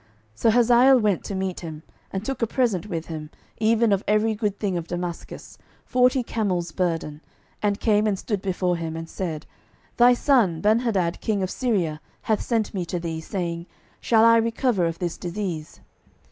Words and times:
12:008:009 0.01 0.07
So 0.33 0.49
Hazael 0.49 0.99
went 0.99 1.23
to 1.25 1.35
meet 1.35 1.59
him, 1.59 1.83
and 2.11 2.25
took 2.25 2.41
a 2.41 2.47
present 2.47 2.87
with 2.87 3.05
him, 3.05 3.29
even 3.59 3.91
of 3.91 4.03
every 4.07 4.33
good 4.33 4.57
thing 4.57 4.75
of 4.75 4.87
Damascus, 4.87 5.59
forty 5.85 6.23
camels' 6.23 6.71
burden, 6.71 7.21
and 7.61 7.79
came 7.79 8.07
and 8.07 8.17
stood 8.17 8.41
before 8.41 8.77
him, 8.77 8.95
and 8.97 9.07
said, 9.07 9.45
Thy 9.97 10.15
son 10.15 10.59
Benhadad 10.59 11.21
king 11.21 11.43
of 11.43 11.51
Syria 11.51 12.01
hath 12.23 12.41
sent 12.41 12.73
me 12.73 12.83
to 12.83 12.99
thee, 12.99 13.21
saying, 13.21 13.67
Shall 13.99 14.25
I 14.25 14.37
recover 14.37 14.87
of 14.87 14.97
this 14.97 15.19
disease? 15.19 15.81